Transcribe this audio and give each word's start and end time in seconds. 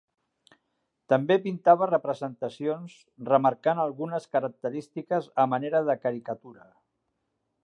També 1.13 1.37
pintava 1.43 1.89
representacions 1.91 2.97
remarcant 3.29 3.83
algunes 3.87 4.29
característiques 4.39 5.33
a 5.45 5.49
manera 5.57 5.87
de 5.93 6.01
caricatura. 6.07 6.71